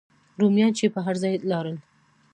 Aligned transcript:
رومیان 0.39 0.71
چې 0.77 0.85
به 0.93 0.99
هر 1.05 1.15
ځای 1.23 1.33
لاړل. 1.51 1.77